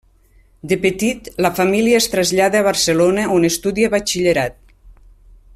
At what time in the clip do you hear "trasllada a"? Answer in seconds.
2.15-2.67